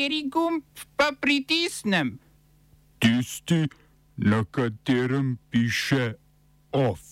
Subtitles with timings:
[0.00, 0.64] Kateri gumb
[0.96, 2.16] pa pritisnem?
[2.98, 3.68] Tisti,
[4.16, 6.16] na katerem piše
[6.72, 7.04] OF.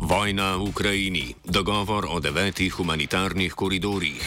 [0.00, 4.24] Vojna v Ukrajini, dogovor o devetih humanitarnih koridorjih.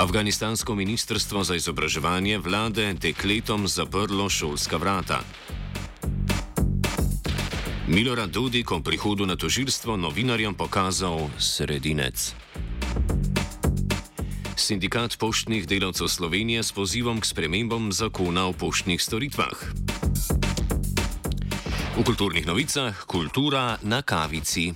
[0.00, 5.20] Afganistansko ministrstvo za izobraževanje vlade dekletom zaprlo šolska vrata.
[7.86, 12.34] Milorad Dudik o prihodu na tožilstvo novinarjem pokazal sredinec.
[14.58, 19.54] Sindikat poštnih delavcev Slovenije s pozivom k spremembam zakona o poštnih storitvah.
[21.94, 24.74] V kulturnih novicah kultura na kavici.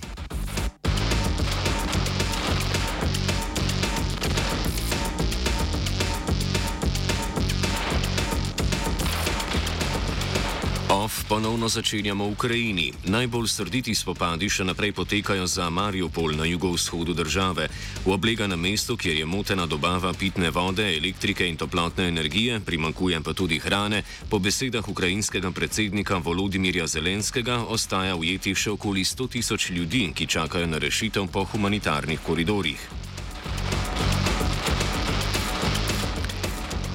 [11.31, 12.87] Ponovno začenjamo v Ukrajini.
[13.07, 17.71] Najbolj srditi spopadi še naprej potekajo za Mariupol na jugovzhodu države.
[18.03, 23.31] V obleganem mestu, kjer je motena dobava pitne vode, elektrike in toplotne energije, primankuje pa
[23.31, 30.11] tudi hrane, po besedah ukrajinskega predsednika Volodimirja Zelenskega ostaja ujetih še okoli 100 tisoč ljudi,
[30.11, 33.10] ki čakajo na rešitev po humanitarnih koridorjih.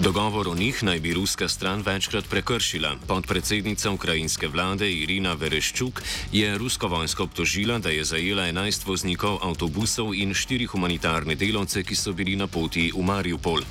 [0.00, 2.97] Dogovor o njih naj bi ruska stran večkrat prekršila.
[3.08, 10.14] Podpredsednica ukrajinske vlade Irina Vereščuk je rusko vojsko obtožila, da je zajela 11 voznikov avtobusov
[10.14, 13.64] in 4 humanitarne delavce, ki so bili na poti v Mariupol.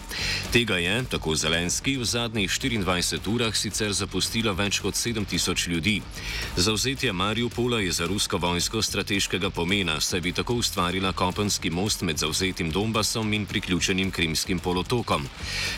[0.51, 6.01] Tega je, tako Zelenski, v zadnjih 24 urah sicer zapustila več kot 7000 ljudi.
[6.57, 12.17] Zauzetje Mariupola je za rusko vojsko strateškega pomena, saj bi tako ustvarila kopenski most med
[12.17, 15.29] zauzetim Donbasom in priključenim Krimskim polotokom.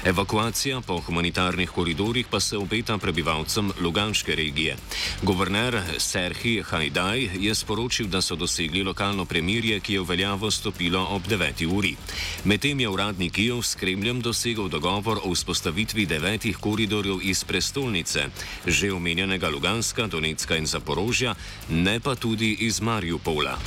[0.06, 4.76] Evakuacija Evakuacija po humanitarnih koridorjih pa se obeta prebivalcem Luganske regije.
[5.22, 11.02] Govorner Serhi Hajdaj je sporočil, da so dosegli lokalno premirje, ki je v veljavo stopilo
[11.10, 11.66] ob 9.
[11.66, 11.96] uri.
[12.44, 18.30] Medtem je uradni Kijev s Kremljem dosegel dogovor o vzpostavitvi devetih koridorjev iz prestolnice,
[18.66, 21.36] že omenjenega Luganska, Donetska in Zaporožja,
[21.70, 23.58] ne pa tudi iz Mariupola.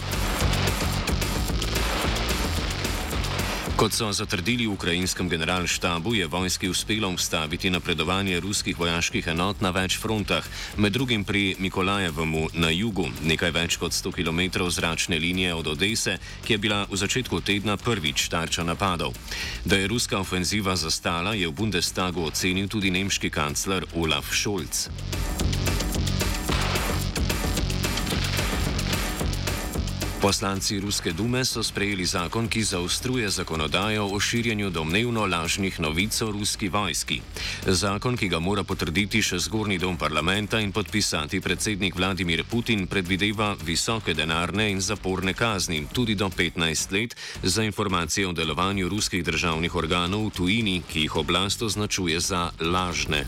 [3.81, 9.71] Kot so zatrdili v ukrajinskem generalštabu, je vojski uspelo ustaviti napredovanje ruskih vojaških enot na
[9.73, 10.45] več frontah,
[10.77, 16.19] med drugim pri Mikolajevemu na jugu, nekaj več kot 100 km zračne linije od Odese,
[16.45, 19.17] ki je bila v začetku tedna prvič tarča napadov.
[19.65, 24.91] Da je ruska ofenziva zastala, je v Bundestagu ocenil tudi nemški kancler Olaf Scholz.
[30.21, 36.31] Poslanci Ruske dume so sprejeli zakon, ki zaostruje zakonodajo o širjenju domnevno lažnih novic o
[36.31, 37.21] ruski vojski.
[37.67, 43.55] Zakon, ki ga mora potrditi še zgornji dom parlamenta in podpisati predsednik Vladimir Putin, predvideva
[43.65, 49.75] visoke denarne in zaporne kazni, tudi do 15 let, za informacije o delovanju ruskih državnih
[49.75, 53.25] organov v tujini, ki jih oblast označuje za lažne.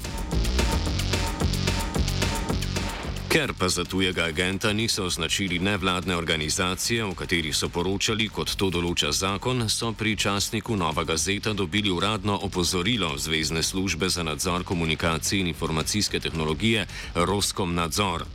[3.32, 8.68] Ker pa za tujega agenta niso označili nevladne organizacije, o kateri so poročali, kot to
[8.68, 15.40] določa zakon, so pri časniku Nova Gazeta dobili uradno opozorilo Zvezdne službe za nadzor komunikacij
[15.40, 18.26] in informacijske tehnologije Roskom nadzor.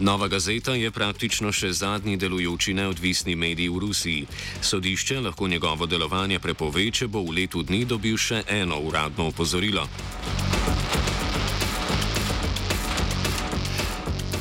[0.00, 4.26] Nova Gazeta je praktično še zadnji delujoči neodvisni medij v Rusiji.
[4.62, 9.90] Sodišče lahko njegovo delovanje prepove, če bo v letu dni dobil še eno uradno opozorilo.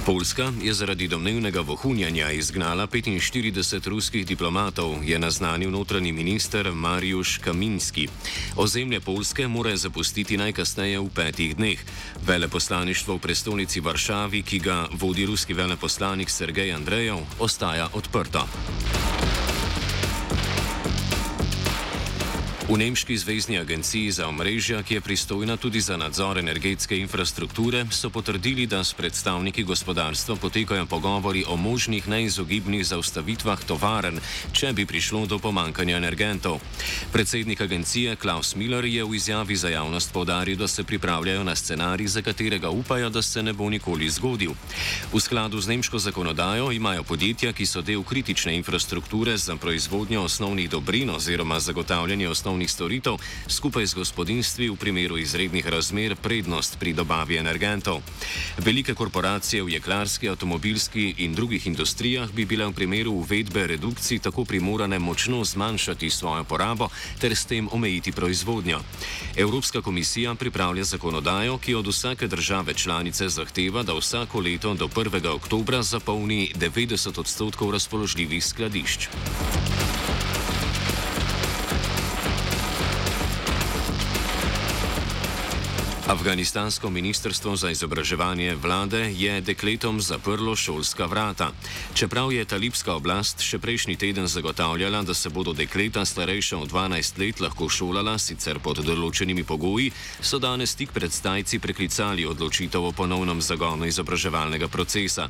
[0.05, 8.07] Poljska je zaradi domnevnega vohunjanja izgnala 45 ruskih diplomatov, je naznanil notranji minister Marijuš Kaminski.
[8.55, 11.79] Ozemlje Poljske mora zapustiti najkasneje v petih dneh.
[12.27, 18.45] Veleposlaništvo v prestolnici Varšavi, ki ga vodi ruski veleposlanik Sergej Andrejev, ostaja odprto.
[22.65, 28.09] V Nemški zvezdni agenciji za omrežja, ki je pristojna tudi za nadzor energetske infrastrukture, so
[28.09, 34.17] potrdili, da s predstavniki gospodarstva potekajo pogovori o možnih neizogibnih zaustavitvah tovaren,
[34.51, 36.57] če bi prišlo do pomankanja energentov.
[37.13, 42.07] Predsednik agencije Klaus Miller je v izjavi za javnost povdaril, da se pripravljajo na scenarij,
[42.07, 44.57] za katerega upajo, da se ne bo nikoli zgodil.
[45.13, 50.69] V skladu z nemško zakonodajo imajo podjetja, ki so del kritične infrastrukture za proizvodnjo osnovnih
[50.69, 53.17] dobrin oziroma zagotavljanje osnovnih poštnih storitev
[53.47, 58.01] skupaj z gospodinstvi v primeru izrednih razmer prednost pri dobavi energentov.
[58.57, 64.45] Velike korporacije v jeklarski, avtomobilski in drugih industrijah bi bile v primeru uvedbe redukcij tako
[64.45, 66.89] primorane močno zmanjšati svojo porabo
[67.21, 68.81] ter s tem omejiti proizvodnjo.
[69.37, 75.27] Evropska komisija pripravlja zakonodajo, ki od vsake države članice zahteva, da vsako leto do 1.
[75.27, 79.09] oktobra zapolni 90 odstotkov razpoložljivih skladišč.
[86.25, 91.51] Afganistansko ministrstvo za izobraževanje vlade je dekletom zaprlo šolska vrata.
[91.93, 97.19] Čeprav je talibska oblast še prejšnji teden zagotavljala, da se bodo dekleta starejša od 12
[97.19, 99.91] let lahko šolala, sicer pod določenimi pogoji,
[100.21, 105.29] so danes tik pred stajci preklicali odločitev o ponovnem zagonu izobraževalnega procesa.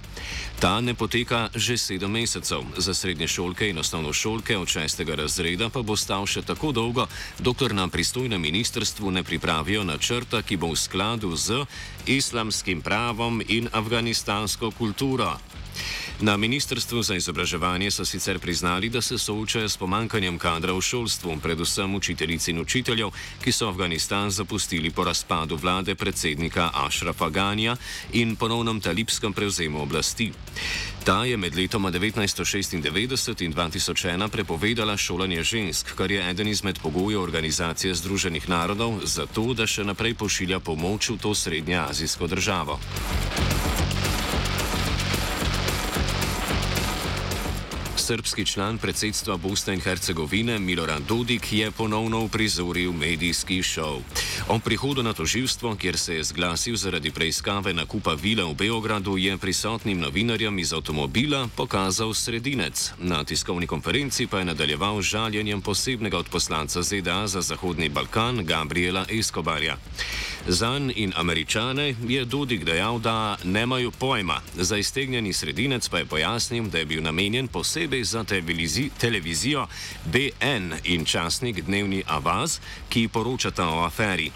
[0.60, 5.70] Ta ne poteka že sedem mesecev, za srednje šolke in osnovno šolke od šestega razreda
[5.70, 7.08] pa bo stal še tako dolgo,
[7.40, 11.66] dokler nam pristojnem ministrstvu ne pripravijo načrta, ki bo bo v skladu z
[12.06, 15.34] islamskim pravom in afganistansko kulturo.
[16.20, 21.38] Na Ministrstvu za izobraževanje so sicer priznali, da se soočajo s pomankanjem kadra v šolstvu,
[21.44, 23.10] predvsem učiteljic in učiteljev,
[23.44, 27.76] ki so Afganistan zapustili po razpadu vlade predsednika Ašrafa Ganja
[28.14, 30.32] in ponovnem talibskem prevzemu oblasti.
[31.06, 32.84] Ta je med letoma 1996 in
[33.54, 39.68] 2001 prepovedala šolanje žensk, kar je eden izmed pogojev Organizacije Združenih narodov za to, da
[39.68, 42.80] še naprej pošilja pomoč v to srednjeazijsko državo.
[48.06, 54.02] Srbski član predsedstva Bosne in Hercegovine Milorad Dodik je ponovno uprizoril medijski šov.
[54.48, 59.38] O prihodu na toživstvo, kjer se je zglasil zaradi preiskave nakupa vile v Beogradu, je
[59.38, 62.92] prisotnim novinarjem iz avtomobila pokazal sredinec.
[62.98, 69.78] Na tiskovni konferenci pa je nadaljeval žaljenjem posebnega odposlanca ZDA za Zahodni Balkan Gabriela Escobarja.
[70.48, 74.42] Zan in američane je Dudik dejal, da nemajo pojma.
[74.56, 79.68] Za iztegnjeni sredinec pa je pojasnil, da je bil namenjen posebej za televizi televizijo
[80.06, 82.60] BN in časnik Dnevni Avaz,
[82.90, 84.32] ki poročata o aferi.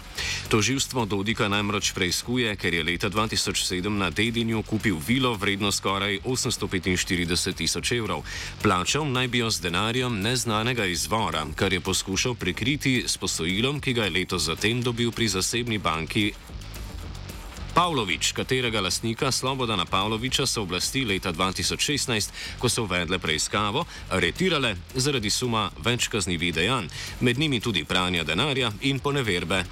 [0.48, 7.54] Toživstvo Dodika namreč preizkuje, ker je leta 2007 na Dedinju kupil vilo vredno skoraj 845
[7.54, 8.22] tisoč evrov.
[8.62, 13.92] Plačal naj bi jo z denarjem neznanega izvora, kar je poskušal prikriti s posojilom, ki
[13.92, 16.32] ga je leto zatem dobil pri zasebni banki.
[17.80, 22.28] Pavlović, katerega lastnika Slobodana Pavloviča so oblasti leta 2016,
[22.58, 26.90] ko so uvedle preiskavo, aretirale zaradi suma več kaznjivih dejanj,
[27.20, 29.62] med njimi tudi pranja denarja in poneverbe.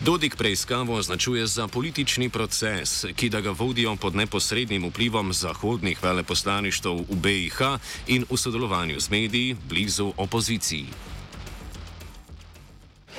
[0.00, 6.88] Dodik preiskavo označuje za politični proces, ki da ga vodijo pod neposrednim vplivom zahodnih veleposlaništv
[6.88, 7.60] v BiH
[8.06, 11.11] in v sodelovanju z mediji blizu opoziciji.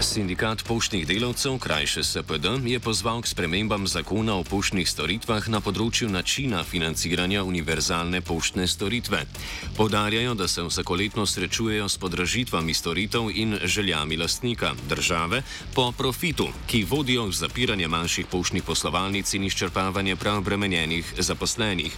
[0.00, 6.10] Sindikat poštnih delavcev, krajše SPD, je pozval k spremembam zakona o poštnih storitvah na področju
[6.12, 9.22] načina financiranja univerzalne poštne storitve.
[9.76, 15.40] Podarjajo, da se vsakoletno srečujejo s podražitvami storitev in željami lastnika države
[15.74, 21.96] po profitu, ki vodijo v zapiranje manjših poštnih poslovalnic in izčrpavanje prav bremenjenih zaposlenih.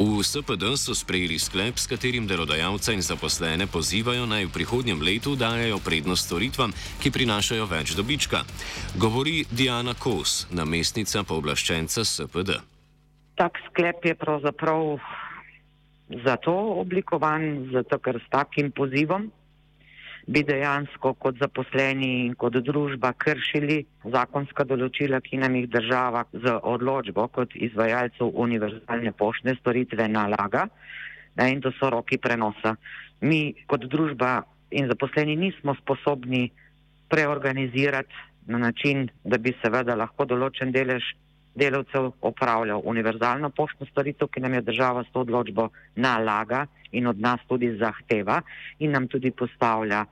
[0.00, 5.36] V SPD so sprejeli sklep, s katerim delodajalce in zaposlene pozivajo naj v prihodnjem letu
[5.36, 8.38] dajo prednost storitvam, ki prinašajo prinašajo več dobička,
[9.02, 12.54] govori Diana Kos, namestnica pooblaščenca SPD.
[13.34, 15.00] Tak sklep je pravzaprav
[16.22, 19.24] zato oblikovan, zato ker s takim pozivom
[20.30, 26.52] bi dejansko kot zaposleni in kot družba kršili zakonska določila, ki nam jih država z
[26.62, 30.68] odločbo kot izvajalcev univerzalne poštne storitve nalaga
[31.42, 32.76] in to so roki prenosa.
[33.20, 36.44] Mi kot družba in zaposleni nismo sposobni
[37.08, 38.14] preorganizirati
[38.46, 41.04] na način, da bi seveda lahko določen delež
[41.56, 47.20] delavcev opravljal univerzalno poštno storitev, ki nam je država s to odločbo nalaga in od
[47.20, 48.42] nas tudi zahteva
[48.78, 50.04] in nam tudi postavlja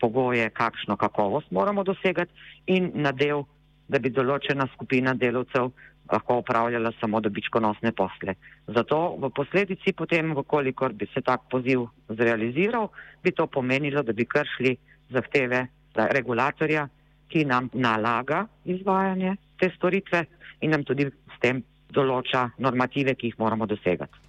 [0.00, 2.32] pogoje, kakšno kakovost moramo dosegati
[2.66, 3.44] in na del,
[3.88, 5.72] da bi določena skupina delavcev
[6.10, 8.34] lahko upravljala samo dobičkonosne posle.
[8.66, 12.90] Zato v posledici potem, vkolikor bi se tak poziv zrealiziral,
[13.22, 14.76] bi to pomenilo, da bi kršili
[15.10, 16.88] zahteve regulatorja,
[17.30, 20.24] ki nam nalaga izvajanje te storitve
[20.60, 21.62] in nam tudi s tem
[21.94, 24.19] določa normative, ki jih moramo dosegati.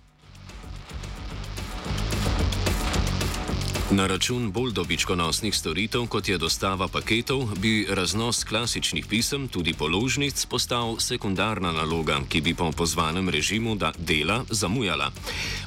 [3.91, 10.45] Na račun bolj dobičkonosnih storitev, kot je dostava paketov, bi raznos klasičnih pisem, tudi položnic,
[10.45, 15.12] postal sekundarna naloga, ki bi po pozvanem režimu dela zamujala.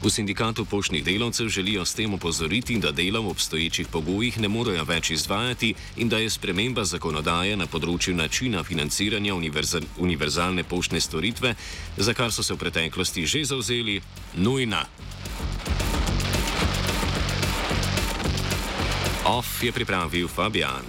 [0.02, 4.84] V sindikatu poštnih delavcev želijo s tem opozoriti, da dela v obstoječih pogojih ne morejo
[4.84, 11.54] več izvajati in da je sprememba zakonodaje na področju načina financiranja univerzal, univerzalne poštne storitve,
[11.96, 14.00] za kar so se v preteklosti že zauzeli,
[14.34, 14.86] nujna.
[19.24, 20.84] Off je pripravil Fabian.